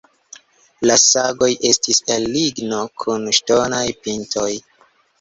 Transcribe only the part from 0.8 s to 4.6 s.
La sagoj estis el ligno kun ŝtonaj pintoj.